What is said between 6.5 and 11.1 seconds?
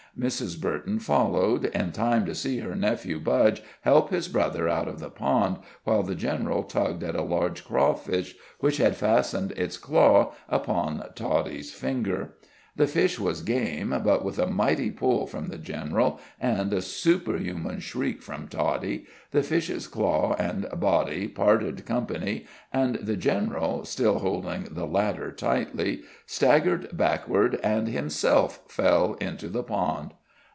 tugged at a large crawfish which had fastened its claw upon